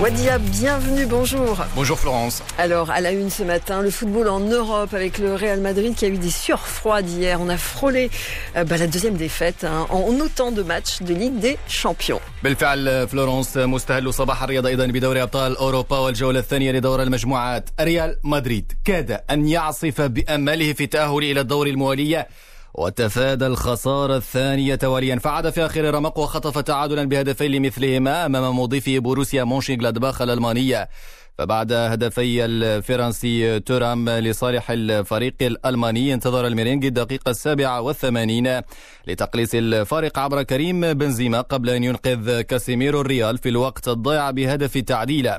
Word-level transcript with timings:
Wadia, 0.00 0.38
bienvenue, 0.38 1.06
bonjour. 1.06 1.56
Bonjour 1.76 1.98
Florence. 1.98 2.42
Alors, 2.58 2.90
à 2.90 3.00
la 3.00 3.12
une 3.12 3.30
ce 3.30 3.42
matin, 3.42 3.82
le 3.82 3.90
football 3.90 4.28
en 4.28 4.40
Europe 4.40 4.94
avec 4.94 5.18
le 5.18 5.34
Real 5.34 5.60
Madrid 5.60 5.94
qui 5.94 6.04
a 6.04 6.08
eu 6.08 6.18
des 6.18 6.30
surfroides 6.30 7.08
hier. 7.08 7.40
On 7.40 7.48
a 7.48 7.56
frôlé 7.56 8.10
euh, 8.56 8.64
bah, 8.64 8.76
la 8.76 8.86
deuxième 8.86 9.14
défaite 9.14 9.64
hein, 9.64 9.86
en 9.90 10.12
autant 10.20 10.50
de 10.52 10.62
matchs 10.62 11.02
de 11.02 11.14
Ligue 11.14 11.38
des 11.38 11.56
Champions. 11.68 12.20
بالفعل 12.42 13.08
فلورنس 13.08 13.56
مستهل 13.56 14.14
صباح 14.14 14.42
الرياضة 14.42 14.68
أيضا 14.68 14.86
بدوري 14.86 15.22
أبطال 15.22 15.56
أوروبا 15.56 15.98
والجولة 15.98 16.40
الثانية 16.40 16.72
لدور 16.72 17.02
المجموعات 17.02 17.70
ريال 17.80 18.16
مدريد 18.24 18.72
كاد 18.84 19.20
أن 19.30 19.48
يعصف 19.48 20.00
بأمله 20.00 20.72
في 20.72 20.84
التأهل 20.84 21.18
إلى 21.18 21.40
الدور 21.40 21.66
الموالية 21.66 22.28
وتفادى 22.77 23.47
الخسارة 23.47 24.17
الثانية 24.17 24.75
تواليا 24.75 25.19
فعاد 25.19 25.49
في 25.49 25.65
آخر 25.65 25.93
رمق 25.93 26.19
وخطف 26.19 26.57
تعادلا 26.57 27.03
بهدفين 27.03 27.51
لمثلهما 27.51 28.25
أمام 28.25 28.59
مضيفه 28.59 28.99
بوروسيا 28.99 29.43
مونشنغلادباخ 29.43 30.21
الألمانية. 30.21 30.89
فبعد 31.37 31.71
هدفي 31.73 32.45
الفرنسي 32.45 33.59
تورام 33.59 34.09
لصالح 34.09 34.71
الفريق 34.71 35.33
الألماني 35.41 36.13
انتظر 36.13 36.47
الميرينغي 36.47 36.85
الدقيقة 36.85 37.29
السابعة 37.29 37.81
والثمانين 37.81 38.61
لتقليص 39.07 39.49
الفارق 39.53 40.19
عبر 40.19 40.43
كريم 40.43 40.93
بنزيما 40.93 41.41
قبل 41.41 41.69
أن 41.69 41.83
ينقذ 41.83 42.41
كاسيميرو 42.41 43.01
الريال 43.01 43.37
في 43.37 43.49
الوقت 43.49 43.87
الضائع 43.87 44.31
بهدف 44.31 44.77
التعديل. 44.77 45.29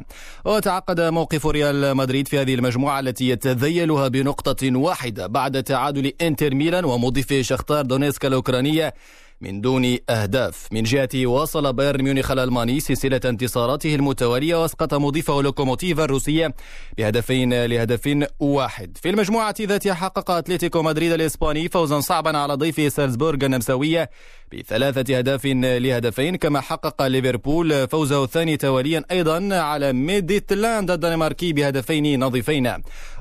وتعقد 0.45 1.01
موقف 1.01 1.47
ريال 1.47 1.97
مدريد 1.97 2.29
في 2.29 2.39
هذه 2.39 2.55
المجموعة 2.55 3.01
التي 3.01 3.29
يتذيلها 3.29 4.09
بنقطة 4.09 4.77
واحدة 4.77 5.27
بعد 5.27 5.63
تعادل 5.63 6.13
إنتر 6.21 6.55
ميلان 6.55 6.85
ومضيف 6.85 7.33
شختار 7.35 7.85
دونيتسك 7.85 8.29
الأوكرانية 8.29 8.95
من 9.41 9.61
دون 9.61 9.99
أهداف. 10.11 10.69
من 10.73 10.83
جهته 10.83 11.27
واصل 11.27 11.73
بايرن 11.73 12.03
ميونخ 12.03 12.31
الألماني 12.31 12.81
سلسلة 12.81 13.21
انتصاراته 13.25 13.95
المتوالية 13.95 14.63
واسقط 14.63 14.95
مضيفه 14.95 15.43
لوكوموتيف 15.43 16.01
الروسية 16.01 16.55
بهدفين 16.99 17.65
لهدف 17.65 18.27
واحد. 18.41 18.97
في 19.03 19.11
المجموعة 19.11 19.55
ذاتها 19.61 19.95
حقق 19.95 20.31
أتلتيكو 20.31 20.83
مدريد 20.83 21.13
الإسباني 21.13 21.69
فوزا 21.69 22.01
صعبا 22.01 22.39
على 22.39 22.55
ضيفه 22.55 22.89
سالزبورغ 22.89 23.45
النمساوية 23.45 24.11
بثلاثة 24.53 25.19
أهداف 25.19 25.47
لهدفين 25.55 26.37
كما 26.37 26.61
حقق 26.61 27.07
ليفربول 27.07 27.89
فوزه 27.89 28.25
الثاني 28.25 28.57
تواليا 28.57 29.05
أيضا 29.11 29.57
على 29.57 29.93
ميديتلاند 29.93 30.91
الدنماركي 30.91 31.53
بهدفين 31.53 32.25
نظيفين. 32.25 32.73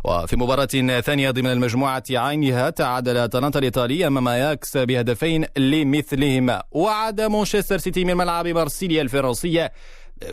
وفي 0.03 0.35
مباراة 0.35 0.99
ثانية 1.01 1.31
ضمن 1.31 1.51
المجموعة 1.51 2.03
عينها 2.09 2.69
تعادل 2.69 3.17
أتلانتا 3.17 3.59
الإيطالي 3.59 4.07
أمام 4.07 4.27
أياكس 4.27 4.77
بهدفين 4.77 5.45
لمثلهما 6.13 6.63
وعاد 6.71 7.21
مانشستر 7.21 7.77
سيتي 7.77 8.05
من 8.05 8.17
ملعب 8.17 8.47
مارسيليا 8.47 9.01
الفرنسية 9.01 9.71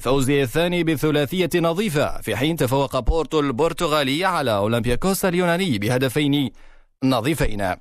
فوزه 0.01 0.43
الثاني 0.43 0.85
بثلاثية 0.85 1.51
نظيفة 1.55 2.21
في 2.21 2.37
حين 2.37 2.57
تفوق 2.57 2.99
بورتو 2.99 3.41
البرتغالي 3.41 4.25
على 4.25 4.57
أولمبياكوس 4.57 5.25
اليوناني 5.25 5.79
بهدفين 5.79 6.51
نظيفين. 7.05 7.75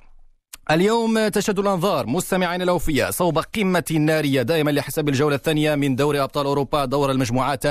اليوم 0.70 1.28
تشهد 1.28 1.58
الأنظار 1.58 2.06
مستمعين 2.06 2.62
الأوفياء 2.62 3.10
صوب 3.10 3.38
قمة 3.38 3.84
نارية 4.00 4.42
دائما 4.42 4.70
لحساب 4.70 5.08
الجولة 5.08 5.36
الثانية 5.36 5.74
من 5.74 5.96
دوري 5.96 6.22
أبطال 6.22 6.46
أوروبا 6.46 6.84
دور 6.84 7.10
المجموعات 7.10 7.62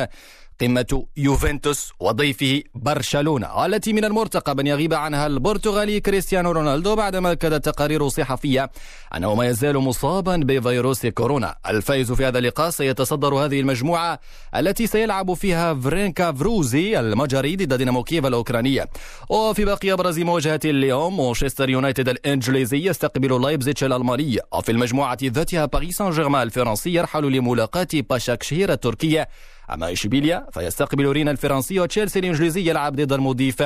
قمة 0.61 1.05
يوفنتوس 1.17 1.91
وضيفه 1.99 2.63
برشلونة. 2.75 3.65
التي 3.65 3.93
من 3.93 4.05
المرتقب 4.05 4.59
أن 4.59 4.67
يغيب 4.67 4.93
عنها 4.93 5.27
البرتغالي 5.27 5.99
كريستيانو 5.99 6.51
رونالدو 6.51 6.95
بعدما 6.95 7.31
أكدت 7.31 7.65
تقارير 7.65 8.07
صحفية 8.09 8.71
أنه 9.17 9.35
ما 9.35 9.45
يزال 9.47 9.77
مصابا 9.77 10.37
بفيروس 10.37 11.05
كورونا. 11.05 11.55
الفائز 11.69 12.11
في 12.11 12.25
هذا 12.25 12.39
اللقاء 12.39 12.69
سيتصدر 12.69 13.33
هذه 13.33 13.59
المجموعة 13.59 14.19
التي 14.55 14.87
سيلعب 14.87 15.33
فيها 15.33 15.73
فيرينكفاروزي 15.73 16.99
المجري 16.99 17.55
ضد 17.55 17.73
دينامو 17.73 18.03
كييف 18.03 18.25
الأوكرانية. 18.25 18.89
وفي 19.29 19.65
باقي 19.65 19.93
أبرز 19.93 20.19
مواجهات 20.19 20.65
اليوم 20.65 21.17
مانشستر 21.17 21.69
يونايتد 21.69 22.09
الإنجليزي 22.09 22.87
يستقبل 22.87 23.41
لايبزيتش 23.41 23.83
الألمانية 23.83 24.39
وفي 24.53 24.71
المجموعة 24.71 25.17
ذاتها 25.23 25.65
باريس 25.65 25.97
سان 25.97 26.09
جيرمان 26.09 26.41
الفرنسي 26.41 26.93
يرحل 26.93 27.31
لملاقاة 27.31 27.87
باشاك 27.93 28.43
شهير 28.43 28.71
التركية. 28.71 29.27
أما 29.73 29.91
إشبيليا 29.91 30.47
فيستقبل 30.53 31.05
رين 31.05 31.31
الفرنسي 31.31 31.79
وتشيلسي 31.79 32.19
الإنجليزي 32.19 32.69
يلعب 32.69 32.95
ضد 32.95 33.13
المضيف 33.13 33.63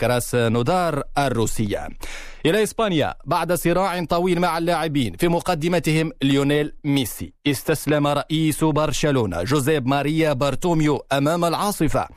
كراسنودار 0.00 1.02
الروسية. 1.18 1.88
إلى 2.46 2.62
إسبانيا 2.62 3.14
بعد 3.24 3.52
صراع 3.52 4.04
طويل 4.04 4.40
مع 4.40 4.58
اللاعبين 4.58 5.16
في 5.16 5.28
مقدمتهم 5.28 6.12
ليونيل 6.22 6.72
ميسي. 6.84 7.32
استسلم 7.46 8.06
رئيس 8.06 8.64
برشلونة 8.64 9.42
جوزيب 9.42 9.86
ماريا 9.86 10.32
بارتوميو 10.32 11.02
أمام 11.12 11.44
العاصفة. 11.44 12.08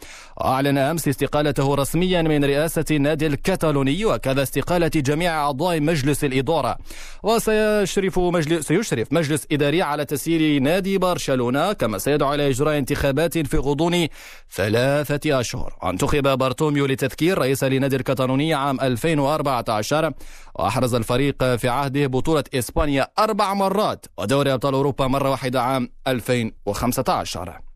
أعلن 0.44 0.78
أمس 0.78 1.08
استقالته 1.08 1.76
رسميا 1.76 2.22
من 2.22 2.46
رئاسة 2.46 2.86
النادي 2.92 3.28
الكتالوني 3.28 4.06
وكذا 4.06 4.44
استقالة 4.44 4.88
جميع 4.88 5.44
أعضاء 5.46 5.82
مجلس 5.82 6.24
الإدارة. 6.24 6.78
وسيشرف 7.24 8.20
مجلس 8.20 8.68
سيشرف 8.68 9.14
مجلس 9.14 9.48
إداري 9.52 9.82
على 9.82 10.06
تسيير 10.06 10.62
نادي 10.62 10.98
برشلونة 10.98 11.74
كما 11.74 11.98
سيدعو 11.98 12.34
إلى 12.34 12.50
إجراء 12.50 12.78
انتخابات 12.78 13.38
في 13.38 13.58
غضون 13.58 14.08
ثلاثة 14.52 15.40
أشهر. 15.40 15.74
أنتخب 15.84 16.38
بارتوميو 16.38 16.86
لتذكير 16.86 17.38
رئيس 17.38 17.64
لنادي 17.64 17.96
الكتالونية 17.96 18.56
عام 18.56 18.82
2014 18.82 20.14
وأحرز 20.56 20.96
الفريق 20.96 21.56
في 21.56 21.70
عهده 21.70 22.08
بطولة 22.08 22.44
إسبانيا 22.54 23.08
أربع 23.20 23.54
مرات 23.54 24.06
ودوري 24.18 24.54
أبطال 24.54 24.74
أوروبا 24.74 25.08
مرة 25.08 25.30
واحدة 25.30 25.62
عام 25.62 25.90
2015 26.08 27.69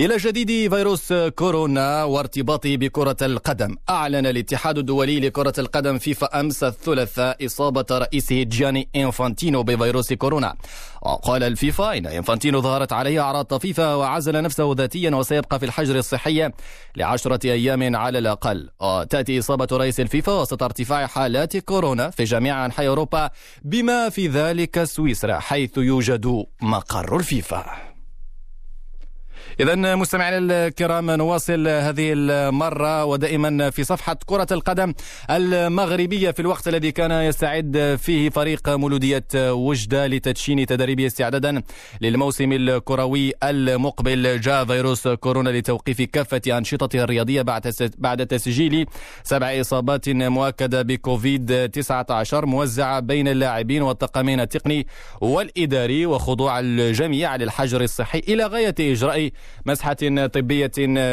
إلى 0.00 0.16
جديد 0.16 0.74
فيروس 0.74 1.12
كورونا 1.12 2.04
وارتباطه 2.04 2.76
بكرة 2.76 3.16
القدم. 3.22 3.76
أعلن 3.90 4.26
الاتحاد 4.26 4.78
الدولي 4.78 5.20
لكرة 5.20 5.52
القدم 5.58 5.98
فيفا 5.98 6.40
أمس 6.40 6.64
الثلاثاء 6.64 7.46
إصابة 7.46 7.86
رئيسه 7.90 8.42
جياني 8.42 8.88
إنفانتينو 8.96 9.62
بفيروس 9.62 10.12
كورونا. 10.12 10.54
وقال 11.02 11.42
الفيفا 11.42 11.98
إن 11.98 12.06
إنفانتينو 12.06 12.60
ظهرت 12.60 12.92
عليه 12.92 13.20
أعراض 13.20 13.44
طفيفة 13.44 13.96
وعزل 13.96 14.42
نفسه 14.42 14.74
ذاتيا 14.78 15.10
وسيبقى 15.10 15.58
في 15.58 15.66
الحجر 15.66 15.98
الصحي 15.98 16.50
لعشرة 16.96 17.50
أيام 17.50 17.96
على 17.96 18.18
الأقل. 18.18 18.70
وتأتي 18.80 19.38
إصابة 19.38 19.68
رئيس 19.72 20.00
الفيفا 20.00 20.32
وسط 20.32 20.62
ارتفاع 20.62 21.06
حالات 21.06 21.56
كورونا 21.56 22.10
في 22.10 22.24
جميع 22.24 22.66
أنحاء 22.66 22.86
أوروبا 22.86 23.30
بما 23.64 24.08
في 24.08 24.28
ذلك 24.28 24.84
سويسرا 24.84 25.38
حيث 25.38 25.78
يوجد 25.78 26.44
مقر 26.62 27.16
الفيفا. 27.16 27.93
إذا 29.60 29.94
مستمعينا 29.94 30.38
الكرام 30.66 31.10
نواصل 31.10 31.68
هذه 31.68 32.12
المرة 32.16 33.04
ودائما 33.04 33.70
في 33.70 33.84
صفحة 33.84 34.16
كرة 34.26 34.46
القدم 34.52 34.94
المغربية 35.30 36.30
في 36.30 36.40
الوقت 36.40 36.68
الذي 36.68 36.92
كان 36.92 37.10
يستعد 37.10 37.98
فيه 38.02 38.30
فريق 38.30 38.68
مولودية 38.68 39.24
وجدة 39.34 40.06
لتدشين 40.06 40.66
تدريبه 40.66 41.06
استعدادا 41.06 41.62
للموسم 42.00 42.52
الكروي 42.52 43.32
المقبل. 43.42 44.40
جاء 44.40 44.64
فيروس 44.64 45.08
كورونا 45.08 45.50
لتوقيف 45.50 46.02
كافة 46.02 46.42
أنشطته 46.58 47.04
الرياضية 47.04 47.42
بعد 47.42 47.74
بعد 47.98 48.26
تسجيل 48.26 48.86
سبع 49.22 49.60
إصابات 49.60 50.08
مؤكدة 50.08 50.82
بكوفيد 50.82 51.70
19 51.70 52.46
موزعة 52.46 53.00
بين 53.00 53.28
اللاعبين 53.28 53.82
والطاقمين 53.82 54.40
التقني 54.40 54.86
والإداري 55.20 56.06
وخضوع 56.06 56.60
الجميع 56.60 57.36
للحجر 57.36 57.80
الصحي 57.80 58.18
إلى 58.18 58.46
غاية 58.46 58.74
إجراء 58.80 59.30
مسحة 59.66 60.26
طبية 60.26 60.72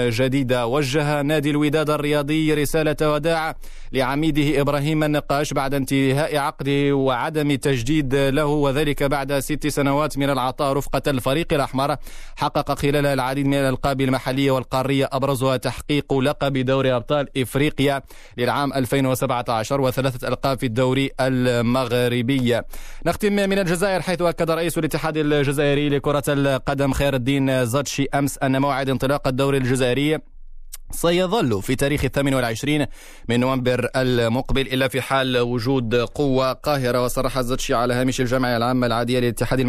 جديدة. 0.10 0.68
وجه 0.68 1.22
نادي 1.22 1.50
الوداد 1.50 1.90
الرياضي 1.90 2.54
رسالة 2.54 2.96
وداع 3.14 3.56
لعميده 3.92 4.62
إبراهيم 4.62 5.04
النقاش 5.04 5.54
بعد 5.54 5.74
انتهاء 5.74 6.38
عقده 6.38 6.96
وعدم 6.96 7.56
تجديد 7.56 8.16
له 8.16 8.46
وذلك 8.46 9.04
بعد 9.04 9.40
ست 9.40 9.68
سنوات 9.68 10.18
من 10.18 10.30
العطاء 10.30 10.74
رفقة 10.74 11.02
الفريق 11.08 11.54
الأحمر. 11.54 11.96
حقق 12.36 12.80
خلال 12.80 13.06
العديد 13.06 13.48
من 13.48 13.54
الألقاب 13.54 14.02
المحلية 14.02 14.52
والقارية 14.52 15.10
أبرزها 15.12 15.58
تحقيق 15.58 16.14
لقب 16.14 16.58
دوري 16.58 16.96
أبطال 16.96 17.28
إفريقيا 17.38 18.02
للعام 18.38 18.74
2017 18.74 19.82
وثلاثة 19.82 20.28
ألقاب 20.28 20.60
في 20.60 20.66
الدوري 20.66 21.10
المغربي. 21.20 22.62
نختم 23.06 23.34
من 23.34 23.60
الجزائر 23.60 24.02
حيث 24.02 24.22
أكد 24.22 24.52
رئيس 24.52 24.78
الاتحاد 24.78 25.18
الجزائري 25.18 25.90
لكرة 25.90 26.24
القدم 26.28 26.92
خير 26.92 27.16
الدين 27.16 27.66
زاتشي 27.66 28.08
أمس 28.22 28.38
أن 28.38 28.62
موعد 28.62 28.90
انطلاق 28.90 29.28
الدوري 29.28 29.58
الجزائري 29.58 30.20
سيظل 30.92 31.62
في 31.62 31.76
تاريخ 31.76 32.06
الثامن 32.06 32.34
والعشرين 32.34 32.86
من 33.30 33.40
نوفمبر 33.40 33.90
المقبل 33.96 34.62
إلا 34.62 34.88
في 34.88 35.02
حال 35.02 35.38
وجود 35.38 35.96
قوة 35.96 36.54
قاهرة 36.54 37.04
وصرح 37.04 37.38
الزتشي 37.38 37.74
على 37.74 37.94
هامش 37.94 38.22
الجمعية 38.22 38.58
العامة 38.58 38.88
العادية 38.88 39.20
للاتحاد 39.20 39.60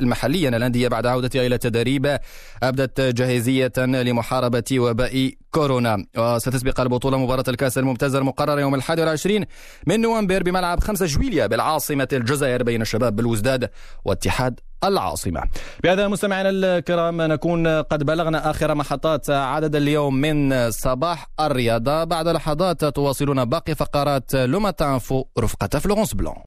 المحلي 0.00 0.48
أن 0.48 0.54
الأندية 0.54 0.88
بعد 0.88 1.06
عودتها 1.06 1.46
إلى 1.46 1.54
التدريب 1.54 2.18
أبدت 2.62 3.00
جاهزية 3.00 3.72
لمحاربة 3.78 4.64
وباء 4.72 5.30
كورونا. 5.50 6.06
وستسبق 6.18 6.80
البطولة 6.80 7.18
مباراة 7.18 7.44
الكأس 7.48 7.78
الممتازة 7.78 8.18
المقررة 8.18 8.60
يوم 8.60 8.74
الحادي 8.74 9.00
والعشرين 9.00 9.44
من 9.86 10.00
نوفمبر 10.00 10.42
بملعب 10.42 10.80
5 10.80 11.06
جويليا 11.06 11.46
بالعاصمة 11.46 12.08
الجزائر 12.12 12.62
بين 12.62 12.82
الشباب 12.82 13.16
بالوزداد 13.16 13.70
واتحاد 14.04 14.60
العاصمة. 14.84 15.42
بهذا 15.82 16.08
مستمعينا 16.08 16.50
الكرام 16.50 17.22
نكون 17.22 17.66
قد 17.66 18.04
بلغنا 18.04 18.50
آخر 18.50 18.74
محطات 18.74 19.30
عدد 19.30 19.76
اليوم 19.76 20.14
من 20.14 20.70
صباح 20.70 21.26
الرياضة. 21.40 22.04
بعد 22.04 22.28
لحظات 22.28 22.84
تواصلون 22.84 23.44
باقي 23.44 23.74
فقرات 23.74 24.34
لوماتانفو 24.34 25.24
رفقة 25.38 25.78
فلورنس 25.78 26.14
بلون. 26.14 26.34